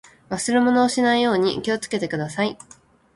[0.31, 2.57] 忘れ物をしないように気をつけてください。